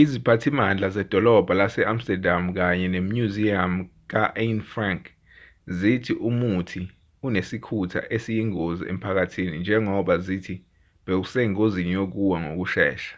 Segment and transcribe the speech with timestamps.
[0.00, 5.02] iziphathimandla zedolobha lase-amsterdam kanye nemnyuziyamu ka-anne frank
[5.78, 6.82] zithi umuthi
[7.26, 10.54] unesikhunta esiyingozi emphakathini njengoba zithi
[11.04, 13.14] bowusengozini yokuwa ngokushesha